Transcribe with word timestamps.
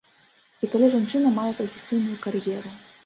І 0.63 0.69
калі 0.75 0.89
жанчына 0.95 1.33
мае 1.35 1.51
прафесійную 1.59 2.17
кар'еру. 2.25 2.77